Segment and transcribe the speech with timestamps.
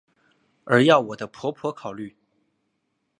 [0.63, 2.17] 而要我的婆婆考虑！